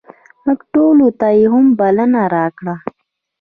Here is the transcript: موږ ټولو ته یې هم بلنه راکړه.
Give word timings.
موږ 0.45 0.59
ټولو 0.73 1.07
ته 1.19 1.27
یې 1.37 1.45
هم 1.51 1.65
بلنه 1.79 2.21
راکړه. 2.35 2.75